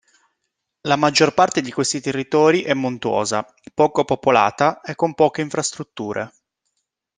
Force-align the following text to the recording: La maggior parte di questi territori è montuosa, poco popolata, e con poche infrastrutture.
La 0.87 0.95
maggior 0.95 1.35
parte 1.35 1.61
di 1.61 1.71
questi 1.71 2.01
territori 2.01 2.63
è 2.63 2.73
montuosa, 2.73 3.45
poco 3.75 4.03
popolata, 4.03 4.81
e 4.81 4.95
con 4.95 5.13
poche 5.13 5.41
infrastrutture. 5.41 6.31